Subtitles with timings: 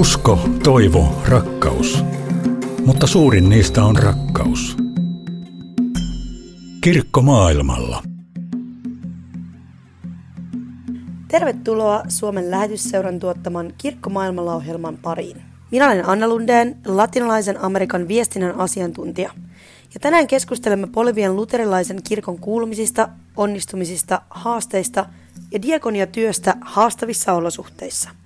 [0.00, 2.04] Usko, toivo, rakkaus.
[2.86, 4.76] Mutta suurin niistä on rakkaus.
[6.80, 8.02] Kirkko maailmalla.
[11.28, 15.42] Tervetuloa Suomen lähetysseuran tuottaman Kirkko maailmalla ohjelman pariin.
[15.70, 19.32] Minä olen Anna Lundeen, latinalaisen Amerikan viestinnän asiantuntija.
[19.94, 25.06] Ja tänään keskustelemme Polivian luterilaisen kirkon kuulumisista, onnistumisista, haasteista
[25.52, 28.19] ja diakoniatyöstä haastavissa olosuhteissa.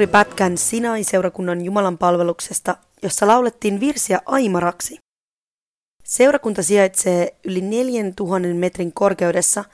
[0.00, 4.98] Juuri pätkän Sinai-seurakunnan Jumalan palveluksesta, jossa laulettiin virsiä Aimaraksi.
[6.04, 9.64] Seurakunta sijaitsee yli 4000 metrin korkeudessa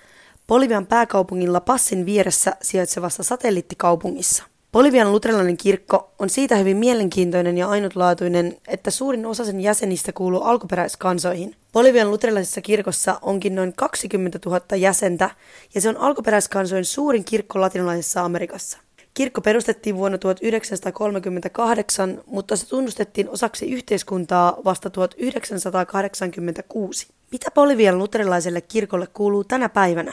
[0.47, 4.44] Bolivian pääkaupungilla Passin vieressä sijaitsevassa satelliittikaupungissa.
[4.72, 10.42] Bolivian luterilainen kirkko on siitä hyvin mielenkiintoinen ja ainutlaatuinen, että suurin osa sen jäsenistä kuuluu
[10.42, 11.56] alkuperäiskansoihin.
[11.72, 15.31] Bolivian luterilaisessa kirkossa onkin noin 20 000 jäsentä
[15.75, 18.85] ja se on alkuperäiskansojen suurin kirkko latinalaisessa Amerikassa.
[19.16, 27.06] Kirkko perustettiin vuonna 1938, mutta se tunnustettiin osaksi yhteiskuntaa vasta 1986.
[27.32, 30.12] Mitä Bolivian luterilaiselle kirkolle kuuluu tänä päivänä?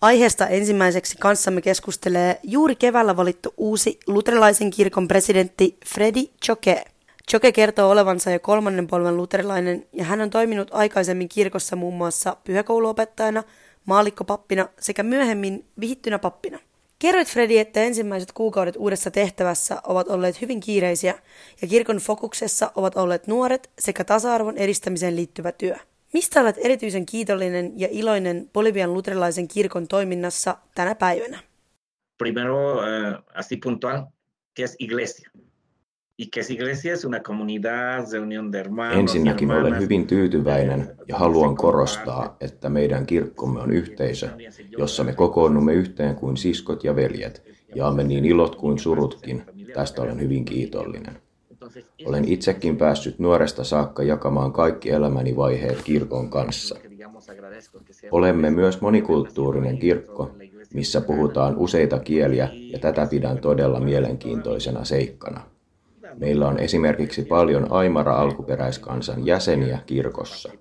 [0.00, 6.84] Aiheesta ensimmäiseksi kanssamme keskustelee juuri keväällä valittu uusi luterilaisen kirkon presidentti Freddy Choke.
[7.30, 12.36] Choke kertoo olevansa jo kolmannen polven luterilainen ja hän on toiminut aikaisemmin kirkossa muun muassa
[12.44, 13.42] pyhäkouluopettajana,
[13.86, 16.58] maalikkopappina sekä myöhemmin vihittynä pappina.
[17.02, 21.14] Kerroit Fredi, että ensimmäiset kuukaudet uudessa tehtävässä ovat olleet hyvin kiireisiä
[21.62, 25.76] ja kirkon fokuksessa ovat olleet nuoret sekä tasa-arvon edistämiseen liittyvä työ.
[26.12, 31.38] Mistä olet erityisen kiitollinen ja iloinen Bolivian luterilaisen kirkon toiminnassa tänä päivänä?
[32.18, 32.82] Primero, uh,
[33.34, 34.02] así puntual,
[34.58, 35.30] ¿qué es iglesia?
[38.92, 44.28] Ensinnäkin olen hyvin tyytyväinen ja haluan korostaa, että meidän kirkkomme on yhteisö,
[44.78, 47.42] jossa me kokoonnumme yhteen kuin siskot ja veljet,
[47.74, 49.42] jaamme niin ilot kuin surutkin.
[49.74, 51.16] Tästä olen hyvin kiitollinen.
[52.06, 56.76] Olen itsekin päässyt nuoresta saakka jakamaan kaikki elämäni vaiheet kirkon kanssa.
[58.10, 60.30] Olemme myös monikulttuurinen kirkko,
[60.74, 65.51] missä puhutaan useita kieliä ja tätä pidän todella mielenkiintoisena seikkana.
[66.18, 70.52] Meillä on esimerkiksi paljon Aimara-alkuperäiskansan jäseniä kirkossa.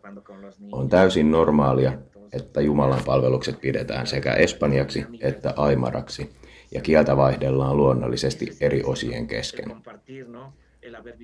[0.72, 1.94] On täysin normaalia,
[2.34, 6.30] että Jumalan palvelukset pidetään sekä espanjaksi että aimaraksi,
[6.74, 9.76] ja kieltä vaihdellaan luonnollisesti eri osien kesken.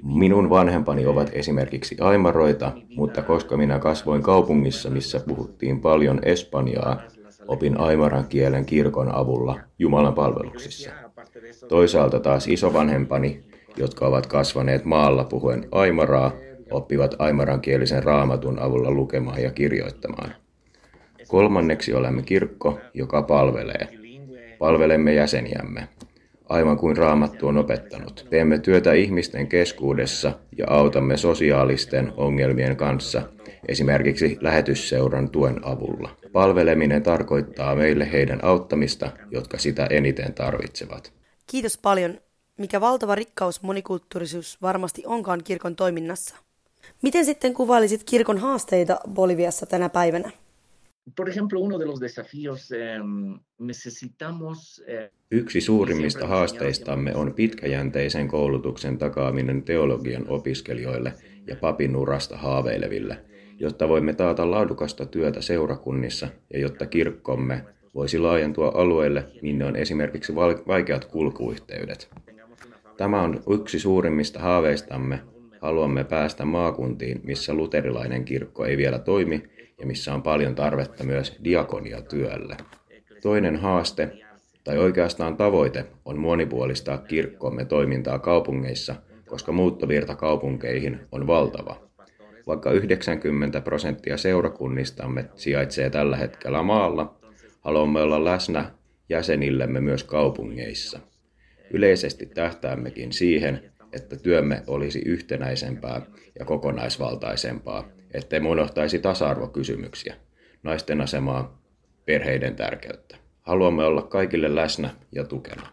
[0.03, 7.01] Minun vanhempani ovat esimerkiksi aimaroita, mutta koska minä kasvoin kaupungissa, missä puhuttiin paljon espanjaa,
[7.47, 10.91] opin aimaran kielen kirkon avulla Jumalan palveluksissa.
[11.67, 13.43] Toisaalta taas isovanhempani
[13.77, 16.31] jotka ovat kasvaneet maalla puhuen aimaraa,
[16.71, 20.33] oppivat aimarankielisen raamatun avulla lukemaan ja kirjoittamaan.
[21.27, 23.87] Kolmanneksi olemme kirkko, joka palvelee.
[24.59, 25.87] Palvelemme jäseniämme.
[26.49, 28.27] Aivan kuin raamattu on opettanut.
[28.29, 33.21] Teemme työtä ihmisten keskuudessa ja autamme sosiaalisten ongelmien kanssa,
[33.67, 36.09] esimerkiksi lähetysseuran tuen avulla.
[36.31, 41.13] Palveleminen tarkoittaa meille heidän auttamista, jotka sitä eniten tarvitsevat.
[41.47, 42.17] Kiitos paljon
[42.57, 46.35] mikä valtava rikkaus monikulttuurisuus varmasti onkaan kirkon toiminnassa.
[47.01, 50.31] Miten sitten kuvailisit kirkon haasteita Boliviassa tänä päivänä?
[51.15, 52.69] Por ejemplo, uno de los desafíos
[53.59, 61.13] necesitamos eh, Yksi suurimmista haasteistamme on pitkäjänteisen koulutuksen takaaminen teologian opiskelijoille
[61.47, 63.17] ja papin urasta haaveileville,
[63.59, 67.63] jotta voimme taata laadukasta työtä seurakunnissa ja jotta kirkkomme
[67.95, 70.35] voisi laajentua alueille, minne on esimerkiksi
[70.67, 72.09] vaikeat kulkuyhteydet.
[72.97, 75.19] Tämä on yksi suurimmista haaveistamme,
[75.61, 79.43] haluamme päästä maakuntiin, missä luterilainen kirkko ei vielä toimi
[79.79, 82.57] ja missä on paljon tarvetta myös diakoniatyölle.
[83.21, 84.11] Toinen haaste,
[84.63, 88.95] tai oikeastaan tavoite, on monipuolistaa kirkkomme toimintaa kaupungeissa,
[89.27, 91.87] koska muuttovirta kaupunkeihin on valtava.
[92.47, 97.15] Vaikka 90 prosenttia seurakunnistamme sijaitsee tällä hetkellä maalla,
[97.61, 98.71] haluamme olla läsnä
[99.09, 100.99] jäsenillemme myös kaupungeissa.
[101.71, 106.01] Yleisesti tähtäämmekin siihen, että työmme olisi yhtenäisempää
[106.39, 110.15] ja kokonaisvaltaisempaa, ettei unohtaisi tasa-arvokysymyksiä,
[110.63, 111.61] naisten asemaa,
[112.05, 113.17] perheiden tärkeyttä.
[113.41, 115.67] Haluamme olla kaikille läsnä ja tukena.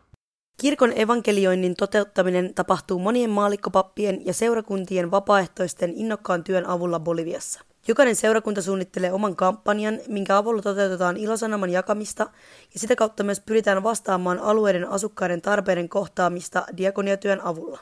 [0.60, 7.60] Kirkon evankelioinnin toteuttaminen tapahtuu monien maalikkopappien ja seurakuntien vapaaehtoisten innokkaan työn avulla Boliviassa.
[7.88, 12.30] Jokainen seurakunta suunnittelee oman kampanjan, minkä avulla toteutetaan ilosanoman jakamista
[12.74, 17.80] ja sitä kautta myös pyritään vastaamaan alueiden asukkaiden tarpeiden kohtaamista diakoniatyön avulla.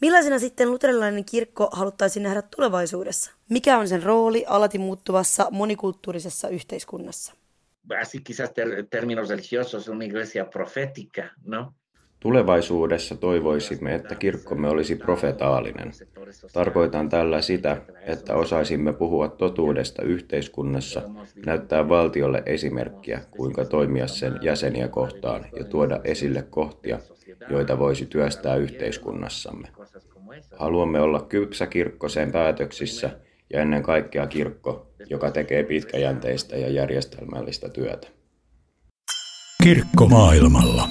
[0.00, 3.30] Millaisena sitten luterilainen kirkko haluttaisiin nähdä tulevaisuudessa?
[3.50, 7.32] Mikä on sen rooli alati muuttuvassa monikulttuurisessa yhteiskunnassa?
[7.94, 8.50] Así quizás
[8.90, 11.72] términos religiosos, una iglesia profética, ¿no?
[12.26, 15.92] Tulevaisuudessa toivoisimme, että kirkkomme olisi profetaalinen.
[16.52, 21.02] Tarkoitan tällä sitä, että osaisimme puhua totuudesta yhteiskunnassa,
[21.46, 26.98] näyttää valtiolle esimerkkiä, kuinka toimia sen jäseniä kohtaan ja tuoda esille kohtia,
[27.50, 29.68] joita voisi työstää yhteiskunnassamme.
[30.56, 33.10] Haluamme olla kypsä kirkko sen päätöksissä
[33.52, 38.08] ja ennen kaikkea kirkko, joka tekee pitkäjänteistä ja järjestelmällistä työtä.
[39.62, 40.88] Kirkko maailmalla.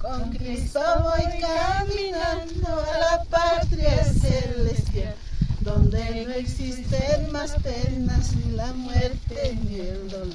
[0.00, 5.14] Con Cristo voy caminando a la patria celestial,
[5.60, 10.34] donde no existen más penas ni la muerte ni el dolor.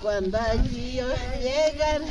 [0.00, 1.08] Cuando allí yo
[1.40, 2.02] llegar,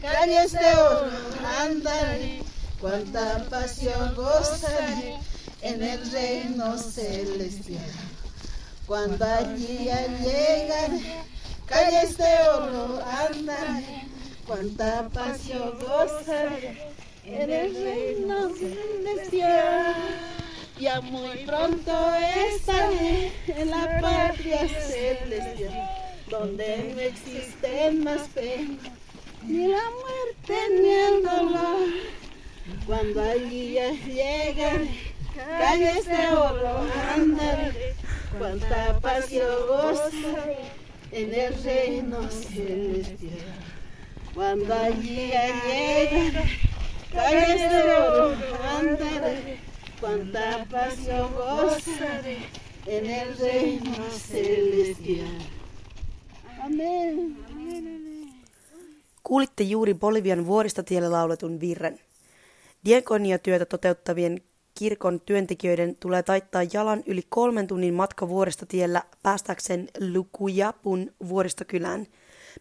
[0.00, 1.10] calles de oro
[1.58, 2.42] andaré,
[2.80, 5.18] cuánta pasión gozaré
[5.62, 7.90] en el reino celestial.
[8.86, 10.90] Cuando allí llegar,
[11.66, 14.08] calles de oro andaré,
[14.46, 16.92] cuánta pasión gozaré
[17.24, 19.94] en el reino celestial.
[20.78, 21.92] Ya muy pronto
[22.54, 25.90] estaré en la patria celestial,
[26.28, 28.78] donde no existen más penas,
[29.42, 31.86] ni la muerte ni el dolor.
[32.86, 37.94] Cuando allí llegaré, calles de oro andaré,
[38.38, 40.58] cuánta pasión gozaré
[41.12, 43.54] en el reino celestial.
[44.34, 46.32] Cuando allí llegaré,
[47.12, 48.36] calles de oro
[48.78, 49.58] andaré,
[50.00, 52.38] cuánta pasión gozaré
[52.86, 55.38] en el reino celestial.
[56.62, 57.36] Amén.
[59.22, 62.00] Kuulitte juuri Bolivian vuoristotiellä lauletun virren.
[62.84, 64.40] Diakoniatyötä toteuttavien
[64.80, 72.06] kirkon työntekijöiden tulee taittaa jalan yli kolmen tunnin matka vuoristotiellä päästäkseen Lukujapun vuoristokylään,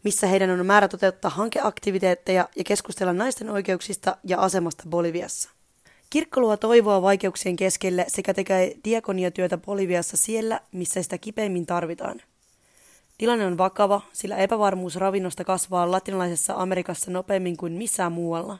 [0.03, 5.49] missä heidän on määrä toteuttaa hankeaktiviteetteja ja keskustella naisten oikeuksista ja asemasta Boliviassa.
[6.09, 12.21] Kirkko luo toivoa vaikeuksien keskelle sekä tekee diakoniatyötä Boliviassa siellä, missä sitä kipeimmin tarvitaan.
[13.17, 18.57] Tilanne on vakava, sillä epävarmuus ravinnosta kasvaa latinalaisessa Amerikassa nopeammin kuin missään muualla.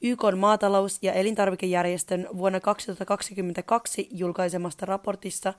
[0.00, 5.54] YK maatalous- ja elintarvikejärjestön vuonna 2022 julkaisemasta raportissa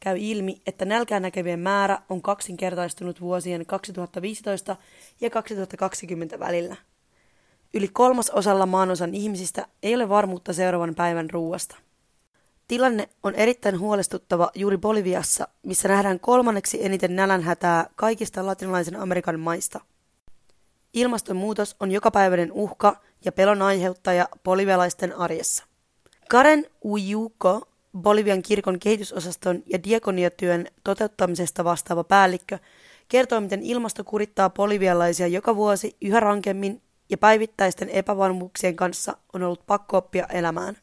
[0.00, 4.76] käy ilmi, että nälkää näkevien määrä on kaksinkertaistunut vuosien 2015
[5.20, 6.76] ja 2020 välillä.
[7.74, 11.76] Yli kolmasosalla maanosan ihmisistä ei ole varmuutta seuraavan päivän ruuasta.
[12.68, 19.80] Tilanne on erittäin huolestuttava juuri Boliviassa, missä nähdään kolmanneksi eniten nälänhätää kaikista latinalaisen Amerikan maista.
[20.94, 25.64] Ilmastonmuutos on jokapäiväinen uhka ja pelon aiheuttaja bolivialaisten arjessa.
[26.30, 27.68] Karen Uyuko,
[27.98, 32.58] Bolivian kirkon kehitysosaston ja diakoniatyön toteuttamisesta vastaava päällikkö,
[33.08, 39.66] kertoo, miten ilmasto kurittaa bolivialaisia joka vuosi yhä rankemmin ja päivittäisten epävarmuuksien kanssa on ollut
[39.66, 40.76] pakko oppia elämään.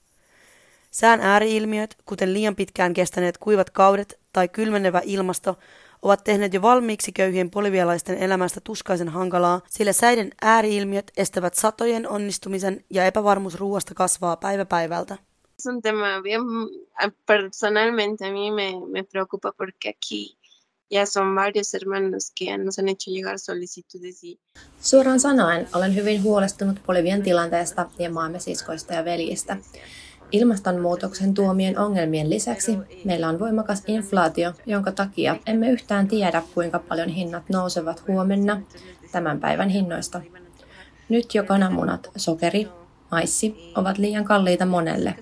[0.92, 5.58] Sään ääriilmiöt, kuten liian pitkään kestäneet kuivat kaudet tai kylmenevä ilmasto,
[6.02, 12.86] ovat tehneet jo valmiiksi köyhien bolivialaisten elämästä tuskaisen hankalaa, sillä säiden ääriilmiöt estävät satojen onnistumisen
[12.90, 15.18] ja epävarmuus ruoasta kasvaa päivä päivältä.
[15.60, 16.42] Es un tema bien,
[17.26, 20.38] personalmente a mí me, me preocupa porque aquí
[20.90, 24.40] ya son varios hermanos que nos han hecho llegar solicitudes y
[24.82, 29.58] Suoraan sanoen olen hyvin huolestunut Bolivian tilanteesta ja maamme siskoista ja veljistä.
[30.32, 37.10] Ilmastonmuutoksen tuomien ongelmien lisäksi meillä on voimakas inflaatio, jonka takia emme yhtään tiedä, kuinka paljon
[37.10, 38.62] hinnat nousevat huomenna
[39.12, 40.22] tämän päivän hinnoista.
[41.10, 42.68] Nyt jo kananmunat, sokeri,
[43.12, 45.16] maissi ovat liian kalliita monelle.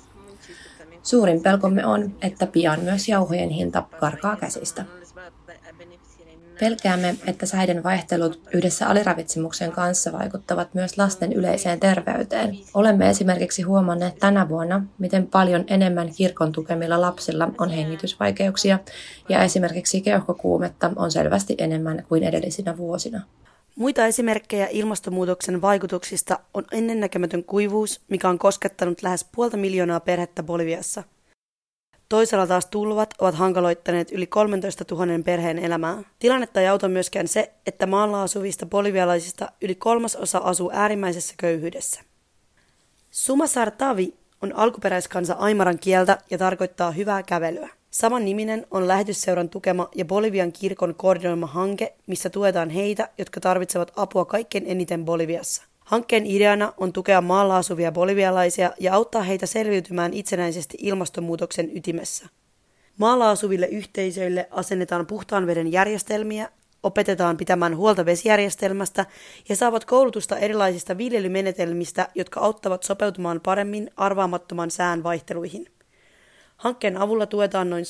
[1.04, 4.86] Suurin pelkomme on, että pian myös jauhojen hinta karkaa käsistä.
[6.60, 12.58] Pelkäämme, että säiden vaihtelut yhdessä aliravitsemuksen kanssa vaikuttavat myös lasten yleiseen terveyteen.
[12.74, 18.80] Olemme esimerkiksi huomanneet tänä vuonna, miten paljon enemmän kirkon tukemilla lapsilla on hengitysvaikeuksia
[19.30, 23.22] ja esimerkiksi keuhkokuumetta on selvästi enemmän kuin edellisinä vuosina.
[23.76, 31.04] Muita esimerkkejä ilmastonmuutoksen vaikutuksista on ennennäkemätön kuivuus, mikä on koskettanut lähes puolta miljoonaa perhettä Boliviassa–
[32.10, 36.04] Toisella taas tulvat ovat hankaloittaneet yli 13 000 perheen elämää.
[36.20, 42.02] Tilannetta ei auta myöskään se, että maalla asuvista bolivialaisista yli kolmasosa asuu äärimmäisessä köyhyydessä.
[43.12, 47.70] Sumasar Tavi on alkuperäiskansa Aimaran kieltä ja tarkoittaa hyvää kävelyä.
[47.92, 53.92] Saman niminen on lähetysseuran tukema ja Bolivian kirkon koordinoima hanke, missä tuetaan heitä, jotka tarvitsevat
[53.96, 55.64] apua kaikkein eniten Boliviassa.
[55.86, 62.28] Hankkeen ideana on tukea maalla asuvia bolivialaisia ja auttaa heitä selviytymään itsenäisesti ilmastonmuutoksen ytimessä.
[62.98, 66.50] Maalla asuville yhteisöille asennetaan puhtaan veden järjestelmiä,
[66.84, 69.06] opetetaan pitämään huolta vesijärjestelmästä
[69.50, 75.75] ja saavat koulutusta erilaisista viljelymenetelmistä, jotka auttavat sopeutumaan paremmin arvaamattoman sään vaihteluihin.
[76.58, 77.86] Hankkeen avulla tuetaan noin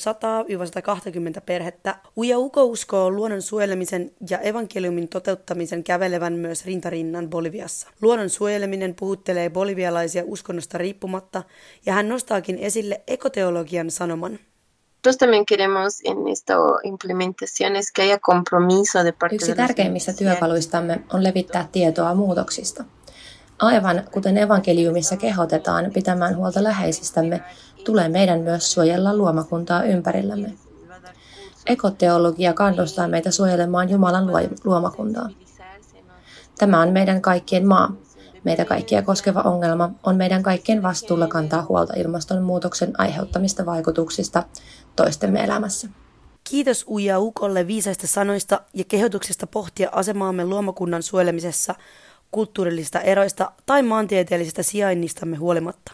[1.38, 1.96] 100-120 perhettä.
[2.16, 7.88] Uja Uko uskoo luonnon suojelemisen ja evankeliumin toteuttamisen kävelevän myös rintarinnan Boliviassa.
[8.02, 11.42] Luonnon suojeleminen puhuttelee bolivialaisia uskonnosta riippumatta
[11.86, 14.38] ja hän nostaakin esille ekoteologian sanoman.
[19.32, 22.84] Yksi tärkeimmistä työkaluistamme on levittää tietoa muutoksista.
[23.58, 27.42] Aivan kuten evankeliumissa kehotetaan pitämään huolta läheisistämme,
[27.84, 30.52] tulee meidän myös suojella luomakuntaa ympärillämme.
[31.66, 34.26] Ekoteologia kannustaa meitä suojelemaan Jumalan
[34.64, 35.28] luomakuntaa.
[36.58, 37.92] Tämä on meidän kaikkien maa.
[38.44, 44.42] Meitä kaikkia koskeva ongelma on meidän kaikkien vastuulla kantaa huolta ilmastonmuutoksen aiheuttamista vaikutuksista
[44.96, 45.88] toistemme elämässä.
[46.44, 51.74] Kiitos Uija Ukolle viisaista sanoista ja kehotuksesta pohtia asemaamme luomakunnan suojelemisessa
[52.30, 55.92] kulttuurillisista eroista tai maantieteellisestä sijainnistamme huolimatta.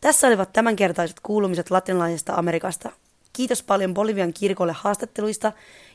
[0.00, 2.90] Tässä olivat tämänkertaiset kuulumiset latinalaisesta Amerikasta.
[3.32, 5.52] Kiitos paljon Bolivian kirkolle haastatteluista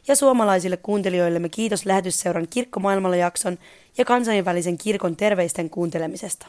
[0.08, 3.58] ja suomalaisille kuuntelijoillemme kiitos lähetysseuran Kirkkomaailmalla jakson
[3.98, 6.48] ja kansainvälisen kirkon terveisten kuuntelemisesta.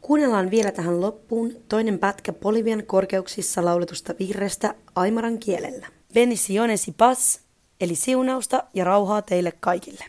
[0.00, 5.86] Kuunnellaan vielä tähän loppuun toinen pätkä Bolivian korkeuksissa lauletusta virrestä Aimaran kielellä.
[6.14, 7.38] Bendiciones y paz,
[7.80, 10.04] eli siunausta ja rauhaa teille kaikille.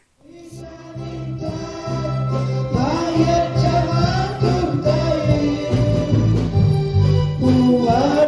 [7.47, 8.27] Tuhan